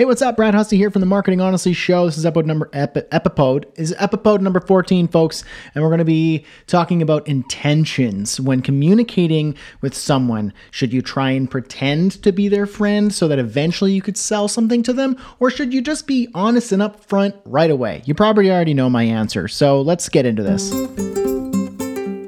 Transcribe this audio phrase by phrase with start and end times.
[0.00, 0.34] Hey, what's up?
[0.34, 2.06] Brad Hussey here from the Marketing Honestly Show.
[2.06, 6.06] This is episode number epi, epipode is episode number 14, folks, and we're going to
[6.06, 10.54] be talking about intentions when communicating with someone.
[10.70, 14.48] Should you try and pretend to be their friend so that eventually you could sell
[14.48, 18.00] something to them, or should you just be honest and upfront right away?
[18.06, 20.70] You probably already know my answer, so let's get into this.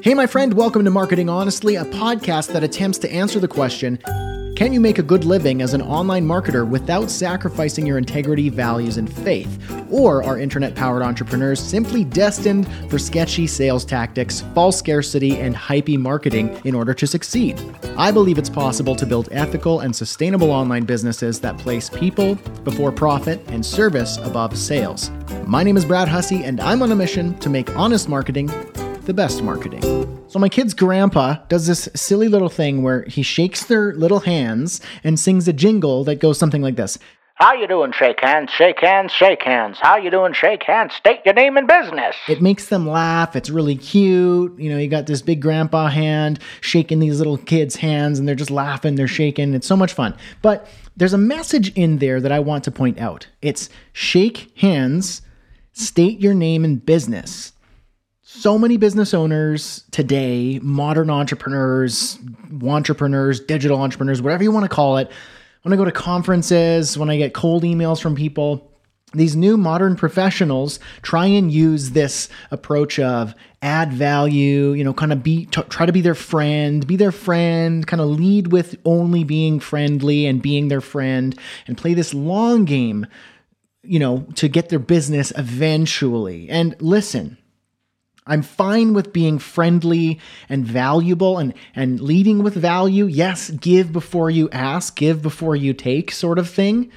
[0.04, 3.98] Hey, my friend, welcome to Marketing Honestly, a podcast that attempts to answer the question
[4.55, 8.96] can you make a good living as an online marketer without sacrificing your integrity, values,
[8.96, 9.59] and faith?
[9.91, 15.98] Or are internet powered entrepreneurs simply destined for sketchy sales tactics, false scarcity, and hypey
[15.98, 17.60] marketing in order to succeed?
[17.96, 22.34] I believe it's possible to build ethical and sustainable online businesses that place people
[22.65, 25.10] before profit and service above sales.
[25.46, 28.51] My name is Brad Hussey, and I'm on a mission to make honest marketing
[29.05, 30.12] the best marketing.
[30.32, 34.80] So my kid's grandpa does this silly little thing where he shakes their little hands
[35.04, 36.98] and sings a jingle that goes something like this.
[37.34, 37.92] How you doing?
[37.92, 39.76] Shake hands, shake hands, shake hands.
[39.78, 40.32] How you doing?
[40.32, 40.95] Shake hands.
[40.95, 42.16] State your name and business.
[42.29, 43.37] It makes them laugh.
[43.37, 44.59] It's really cute.
[44.59, 48.35] You know, you got this big grandpa hand shaking these little kids' hands and they're
[48.35, 49.52] just laughing, they're shaking.
[49.52, 50.16] It's so much fun.
[50.40, 53.26] But there's a message in there that I want to point out.
[53.42, 55.20] It's shake hands,
[55.74, 57.52] state your name and business
[58.43, 62.18] so many business owners today, modern entrepreneurs,
[62.65, 65.09] entrepreneurs, digital entrepreneurs, whatever you want to call it,
[65.62, 68.69] when I go to conferences, when I get cold emails from people,
[69.15, 75.12] these new modern professionals try and use this approach of add value, you know, kind
[75.12, 78.75] of be t- try to be their friend, be their friend, kind of lead with
[78.84, 81.38] only being friendly and being their friend
[81.69, 83.06] and play this long game,
[83.84, 86.48] you know, to get their business eventually.
[86.48, 87.37] And listen,
[88.26, 93.06] I'm fine with being friendly and valuable and, and leading with value.
[93.06, 96.92] Yes, give before you ask, give before you take, sort of thing.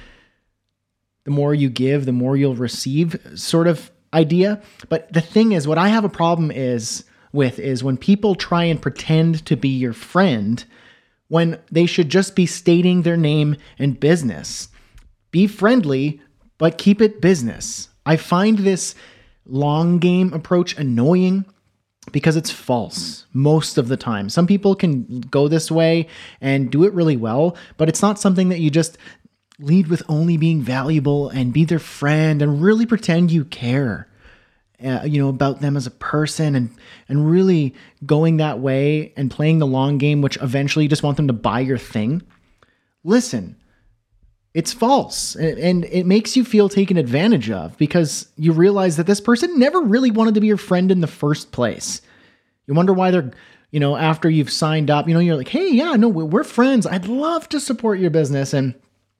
[1.24, 4.62] The more you give, the more you'll receive, sort of idea.
[4.88, 8.64] But the thing is, what I have a problem is with is when people try
[8.64, 10.64] and pretend to be your friend
[11.28, 14.68] when they should just be stating their name and business.
[15.32, 16.20] Be friendly,
[16.56, 17.88] but keep it business.
[18.06, 18.94] I find this
[19.46, 21.44] long game approach annoying
[22.12, 24.28] because it's false most of the time.
[24.28, 26.08] Some people can go this way
[26.40, 28.98] and do it really well, but it's not something that you just
[29.58, 34.08] lead with only being valuable and be their friend and really pretend you care.
[34.84, 36.68] Uh, you know about them as a person and
[37.08, 37.74] and really
[38.04, 41.32] going that way and playing the long game which eventually you just want them to
[41.32, 42.22] buy your thing
[43.02, 43.56] listen
[44.56, 49.20] it's false and it makes you feel taken advantage of because you realize that this
[49.20, 52.00] person never really wanted to be your friend in the first place.
[52.66, 53.30] You wonder why they're,
[53.70, 56.86] you know, after you've signed up, you know, you're like, hey, yeah, no, we're friends.
[56.86, 58.54] I'd love to support your business.
[58.54, 58.74] And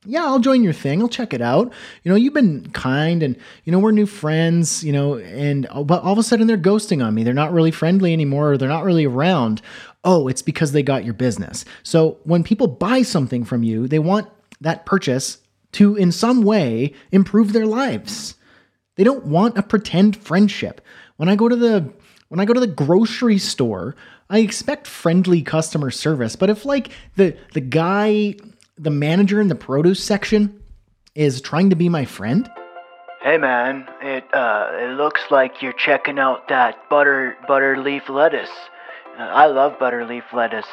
[0.07, 1.03] yeah, I'll join your thing.
[1.03, 1.71] I'll check it out.
[2.03, 5.85] You know, you've been kind and, you know, we're new friends, you know, and oh,
[5.85, 7.25] but all of a sudden they're ghosting on me.
[7.25, 9.61] They're not really friendly anymore or they're not really around.
[10.03, 11.67] Oh, it's because they got your business.
[11.83, 14.31] So when people buy something from you, they want
[14.61, 15.39] that purchase
[15.73, 18.35] to, in some way, improve their lives.
[18.97, 20.81] They don't want a pretend friendship.
[21.17, 21.93] When I go to the
[22.29, 23.95] when I go to the grocery store,
[24.29, 26.35] I expect friendly customer service.
[26.35, 28.37] But if like the the guy,
[28.77, 30.63] the manager in the produce section
[31.15, 32.51] is trying to be my friend,
[33.27, 38.51] Hey man, it uh it looks like you're checking out that butter butter leaf lettuce.
[39.19, 40.69] Uh, I love butter leaf lettuce.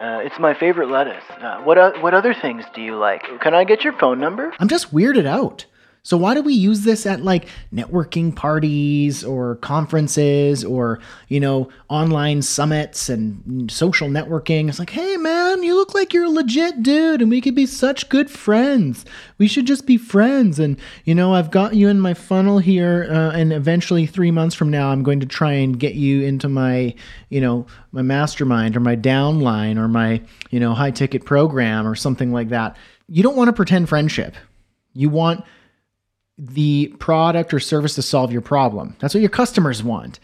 [0.00, 1.24] Uh, it's my favorite lettuce.
[1.40, 3.22] Uh, what uh, what other things do you like?
[3.40, 4.52] Can I get your phone number?
[4.58, 5.64] I'm just weirded out.
[6.06, 11.68] So why do we use this at like networking parties or conferences or, you know,
[11.88, 14.68] online summits and social networking?
[14.68, 17.66] It's like, "Hey man, you look like you're a legit dude and we could be
[17.66, 19.04] such good friends.
[19.38, 23.08] We should just be friends and, you know, I've got you in my funnel here
[23.10, 26.48] uh, and eventually 3 months from now I'm going to try and get you into
[26.48, 26.94] my,
[27.30, 31.96] you know, my mastermind or my downline or my, you know, high ticket program or
[31.96, 32.76] something like that."
[33.08, 34.36] You don't want to pretend friendship.
[34.92, 35.44] You want
[36.38, 38.96] the product or service to solve your problem.
[38.98, 40.20] That's what your customers want.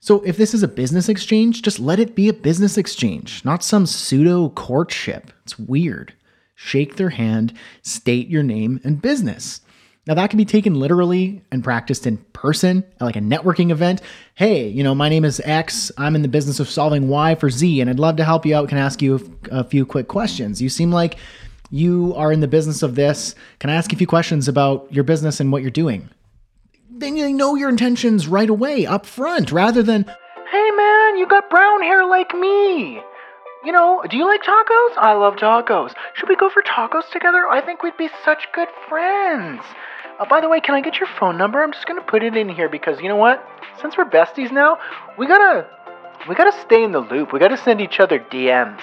[0.00, 3.64] So if this is a business exchange, just let it be a business exchange, not
[3.64, 5.32] some pseudo courtship.
[5.44, 6.12] It's weird.
[6.54, 7.52] Shake their hand,
[7.82, 9.60] state your name and business.
[10.06, 14.00] Now that can be taken literally and practiced in person, like a networking event.
[14.36, 15.90] Hey, you know, my name is X.
[15.98, 18.54] I'm in the business of solving Y for Z, and I'd love to help you
[18.54, 18.68] out.
[18.68, 20.62] Can I ask you a few quick questions?
[20.62, 21.16] You seem like
[21.70, 23.34] you are in the business of this.
[23.58, 26.08] Can I ask a few questions about your business and what you're doing?
[26.90, 31.50] Then they know your intentions right away, up front, rather than, Hey man, you got
[31.50, 33.00] brown hair like me.
[33.64, 34.96] you know, do you like tacos?
[34.96, 35.92] I love tacos.
[36.14, 37.46] Should we go for tacos together?
[37.48, 39.60] I think we'd be such good friends.
[40.18, 41.62] Uh, by the way, can I get your phone number?
[41.62, 43.46] I'm just gonna put it in here because you know what?
[43.82, 44.78] Since we're besties now,
[45.18, 45.66] we gotta
[46.28, 47.32] we gotta stay in the loop.
[47.32, 48.80] We gotta send each other DMs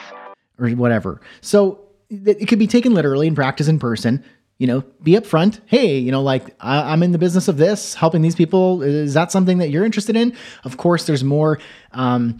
[0.59, 1.21] or whatever.
[1.41, 1.79] So
[2.25, 4.23] it could be taken literally and practice in person.
[4.59, 5.59] You know, be upfront.
[5.65, 8.81] Hey, you know, like I, am in the business of this, helping these people.
[8.83, 10.35] Is that something that you're interested in?
[10.63, 11.59] Of course, there's more.
[11.91, 12.39] Um,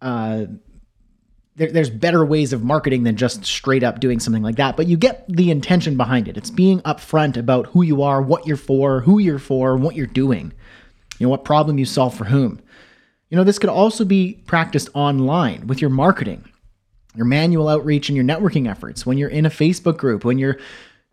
[0.00, 0.46] uh,
[1.56, 4.76] there, there's better ways of marketing than just straight up doing something like that.
[4.76, 6.36] But you get the intention behind it.
[6.36, 10.06] It's being upfront about who you are, what you're for, who you're for, what you're
[10.06, 10.52] doing.
[11.18, 12.60] You know, what problem you solve for whom.
[13.28, 16.48] You know, this could also be practiced online with your marketing,
[17.14, 19.04] your manual outreach, and your networking efforts.
[19.04, 20.58] When you're in a Facebook group, when you're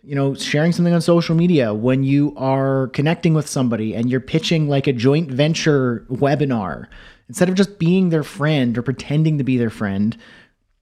[0.06, 4.19] you know, sharing something on social media, when you are connecting with somebody and you're
[4.19, 6.86] pitching like a joint venture webinar,
[7.27, 10.15] instead of just being their friend or pretending to be their friend,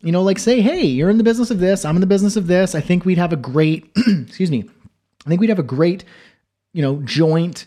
[0.01, 2.35] you know, like say, hey, you're in the business of this, I'm in the business
[2.35, 2.75] of this.
[2.75, 4.69] I think we'd have a great, excuse me,
[5.25, 6.03] I think we'd have a great,
[6.73, 7.65] you know, joint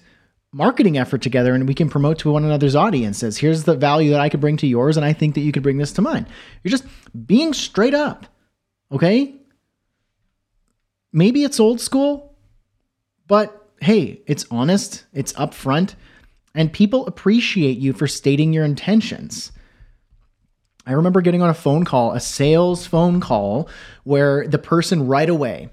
[0.56, 3.36] marketing effort together and we can promote to one another's audiences.
[3.36, 5.62] Here's the value that I could bring to yours, and I think that you could
[5.62, 6.26] bring this to mine.
[6.64, 6.86] You're just
[7.26, 8.24] being straight up,
[8.90, 9.34] okay?
[11.12, 12.34] Maybe it's old school,
[13.26, 15.94] but hey, it's honest, it's upfront,
[16.54, 19.52] and people appreciate you for stating your intentions.
[20.86, 23.68] I remember getting on a phone call, a sales phone call,
[24.04, 25.68] where the person right away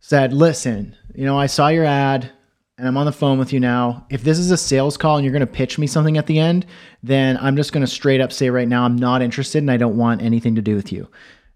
[0.00, 2.30] said, Listen, you know, I saw your ad
[2.76, 4.04] and I'm on the phone with you now.
[4.10, 6.40] If this is a sales call and you're going to pitch me something at the
[6.40, 6.66] end,
[7.02, 9.76] then I'm just going to straight up say right now, I'm not interested and I
[9.76, 11.08] don't want anything to do with you.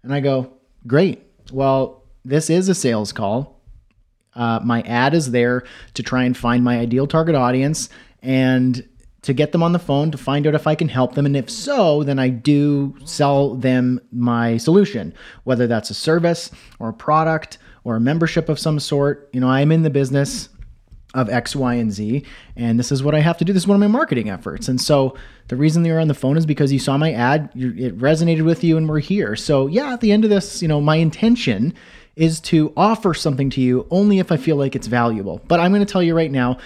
[0.03, 0.53] And I go,
[0.87, 1.21] Great.
[1.51, 3.59] Well, this is a sales call.
[4.33, 5.63] Uh, my ad is there
[5.95, 7.89] to try and find my ideal target audience
[8.21, 8.87] and
[9.23, 11.25] to get them on the phone to find out if I can help them.
[11.25, 15.13] And if so, then I do sell them my solution,
[15.43, 19.29] whether that's a service or a product or a membership of some sort.
[19.33, 20.47] You know, I'm in the business
[21.13, 22.23] of X, Y, and Z,
[22.55, 23.51] and this is what I have to do.
[23.51, 24.67] This is one of my marketing efforts.
[24.67, 25.15] And so
[25.47, 28.63] the reason you're on the phone is because you saw my ad, it resonated with
[28.63, 29.35] you, and we're here.
[29.35, 31.73] So, yeah, at the end of this, you know, my intention
[32.15, 35.41] is to offer something to you only if I feel like it's valuable.
[35.47, 36.57] But I'm going to tell you right now,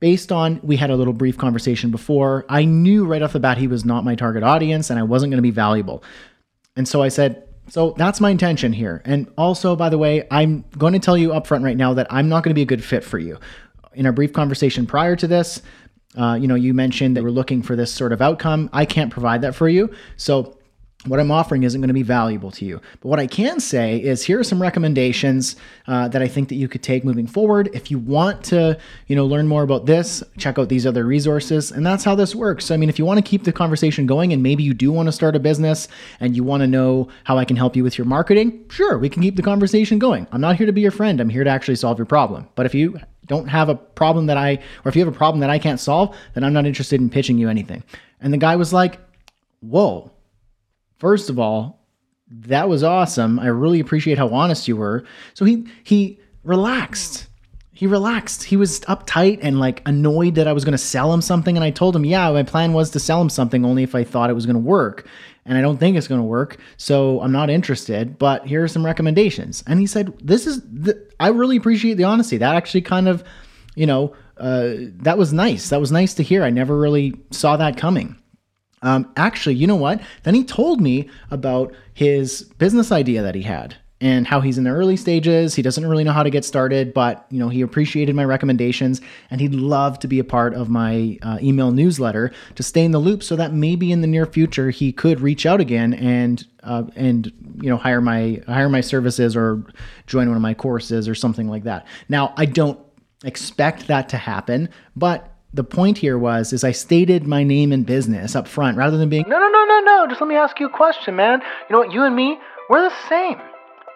[0.00, 3.58] based on we had a little brief conversation before, I knew right off the bat
[3.58, 6.04] he was not my target audience and I wasn't going to be valuable.
[6.76, 9.02] And so I said, so that's my intention here.
[9.04, 12.28] And also, by the way, I'm going to tell you upfront right now that I'm
[12.28, 13.38] not going to be a good fit for you.
[13.96, 15.62] In our brief conversation prior to this,
[16.16, 18.70] uh, you know, you mentioned that we're looking for this sort of outcome.
[18.72, 19.90] I can't provide that for you.
[20.16, 20.56] So
[21.06, 22.80] what I'm offering isn't going to be valuable to you.
[23.00, 25.56] But what I can say is here are some recommendations
[25.86, 27.70] uh, that I think that you could take moving forward.
[27.72, 31.70] If you want to, you know, learn more about this, check out these other resources.
[31.70, 32.66] And that's how this works.
[32.66, 34.90] So, I mean, if you want to keep the conversation going and maybe you do
[34.90, 35.88] want to start a business
[36.20, 39.08] and you want to know how I can help you with your marketing, sure, we
[39.08, 40.26] can keep the conversation going.
[40.32, 41.20] I'm not here to be your friend.
[41.20, 42.48] I'm here to actually solve your problem.
[42.54, 44.54] But if you don't have a problem that I,
[44.84, 47.10] or if you have a problem that I can't solve, then I'm not interested in
[47.10, 47.82] pitching you anything.
[48.20, 48.98] And the guy was like,
[49.60, 50.12] whoa
[50.98, 51.86] First of all,
[52.30, 53.38] that was awesome.
[53.38, 55.04] I really appreciate how honest you were.
[55.34, 57.28] So he he relaxed.
[57.72, 58.44] He relaxed.
[58.44, 61.64] He was uptight and like annoyed that I was going to sell him something and
[61.64, 64.30] I told him, "Yeah, my plan was to sell him something only if I thought
[64.30, 65.06] it was going to work."
[65.44, 68.68] And I don't think it's going to work, so I'm not interested, but here are
[68.68, 69.62] some recommendations.
[69.66, 70.62] And he said, "This is
[71.20, 72.38] I really appreciate the honesty.
[72.38, 73.22] That actually kind of,
[73.74, 75.68] you know, uh, that was nice.
[75.68, 76.42] That was nice to hear.
[76.42, 78.16] I never really saw that coming."
[78.82, 80.00] Um, actually, you know what?
[80.22, 84.64] Then he told me about his business idea that he had and how he's in
[84.64, 85.54] the early stages.
[85.54, 89.00] He doesn't really know how to get started, but you know he appreciated my recommendations
[89.30, 92.90] and he'd love to be a part of my uh, email newsletter to stay in
[92.90, 96.46] the loop, so that maybe in the near future he could reach out again and
[96.62, 99.64] uh, and you know hire my hire my services or
[100.06, 101.86] join one of my courses or something like that.
[102.10, 102.78] Now I don't
[103.24, 107.84] expect that to happen, but the point here was is I stated my name and
[107.84, 110.60] business up front rather than being No no no no no just let me ask
[110.60, 111.40] you a question, man.
[111.68, 112.38] You know what, you and me,
[112.70, 113.38] we're the same.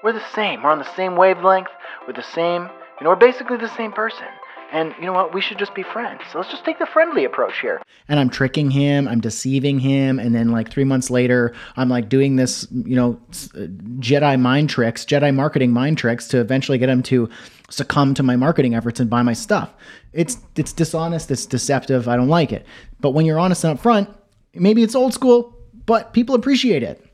[0.02, 0.62] We're the same.
[0.62, 1.68] We're on the same wavelength,
[2.06, 2.68] we're the same
[3.00, 4.26] you know, we're basically the same person.
[4.72, 5.34] And you know what?
[5.34, 6.20] We should just be friends.
[6.30, 7.82] So let's just take the friendly approach here.
[8.08, 12.08] And I'm tricking him, I'm deceiving him, and then like three months later, I'm like
[12.08, 13.20] doing this, you know,
[13.54, 13.66] uh,
[13.98, 17.28] Jedi mind tricks, Jedi marketing mind tricks to eventually get him to
[17.68, 19.72] succumb to my marketing efforts and buy my stuff.
[20.12, 22.08] It's it's dishonest, it's deceptive.
[22.08, 22.66] I don't like it.
[23.00, 24.12] But when you're honest and upfront,
[24.54, 27.04] maybe it's old school, but people appreciate it.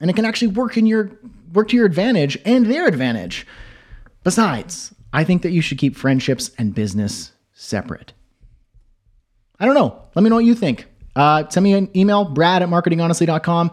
[0.00, 1.10] And it can actually work in your
[1.52, 3.46] work to your advantage and their advantage.
[4.24, 8.12] Besides, I think that you should keep friendships and business separate.
[9.58, 10.02] I don't know.
[10.14, 10.86] Let me know what you think.
[11.14, 13.70] Uh, send me an email, brad at marketinghonestly.com.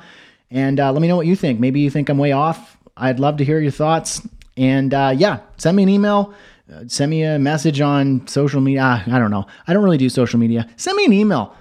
[0.52, 1.60] and uh, let me know what you think.
[1.60, 2.78] Maybe you think I'm way off.
[2.98, 4.28] I'd love to hear your thoughts.
[4.58, 6.34] And uh, yeah, send me an email.
[6.72, 8.82] Uh, send me a message on social media.
[8.84, 9.48] Ah, I don't know.
[9.68, 10.68] I don't really do social media.
[10.76, 11.56] Send me an email.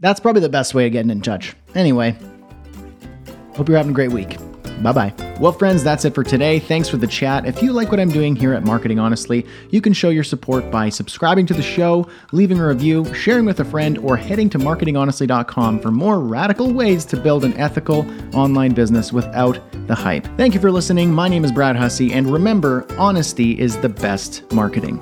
[0.00, 1.54] That's probably the best way of getting in touch.
[1.74, 2.16] Anyway,
[3.54, 4.36] hope you're having a great week.
[4.82, 5.36] Bye bye.
[5.40, 6.58] Well, friends, that's it for today.
[6.58, 7.46] Thanks for the chat.
[7.46, 10.70] If you like what I'm doing here at Marketing Honestly, you can show your support
[10.70, 14.58] by subscribing to the show, leaving a review, sharing with a friend, or heading to
[14.58, 20.26] marketinghonestly.com for more radical ways to build an ethical online business without the hype.
[20.36, 21.12] Thank you for listening.
[21.12, 25.00] My name is Brad Hussey, and remember, honesty is the best marketing.